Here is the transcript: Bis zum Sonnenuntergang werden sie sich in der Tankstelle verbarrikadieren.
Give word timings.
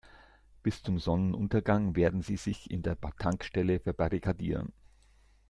Bis 0.63 0.81
zum 0.81 0.97
Sonnenuntergang 0.97 1.95
werden 1.95 2.23
sie 2.23 2.35
sich 2.35 2.71
in 2.71 2.81
der 2.81 2.97
Tankstelle 3.19 3.79
verbarrikadieren. 3.79 4.73